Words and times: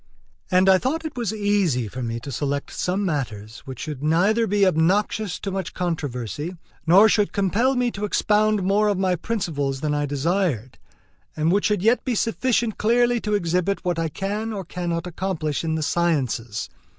And 0.49 0.67
I 0.67 0.79
thought 0.79 1.03
that 1.03 1.09
it 1.11 1.15
was 1.15 1.31
easy 1.31 1.87
for 1.87 2.01
me 2.01 2.19
to 2.21 2.31
select 2.31 2.73
some 2.73 3.05
matters 3.05 3.59
which 3.65 3.81
should 3.81 4.01
neither 4.01 4.47
be 4.47 4.65
obnoxious 4.65 5.37
to 5.41 5.51
much 5.51 5.75
controversy, 5.75 6.57
nor 6.87 7.07
should 7.07 7.31
compel 7.31 7.75
me 7.75 7.91
to 7.91 8.03
expound 8.05 8.63
more 8.63 8.87
of 8.87 8.97
my 8.97 9.15
principles 9.15 9.81
than 9.81 9.93
I 9.93 10.07
desired, 10.07 10.79
and 11.37 11.51
which 11.51 11.65
should 11.65 11.83
yet 11.83 12.03
be 12.03 12.15
sufficient 12.15 12.79
clearly 12.79 13.21
to 13.21 13.35
exhibit 13.35 13.85
what 13.85 13.99
I 13.99 14.09
can 14.09 14.51
or 14.51 14.65
cannot 14.65 15.05
accomplish 15.05 15.63
in 15.63 15.75
the 15.75 15.83
sciences. 15.83 16.67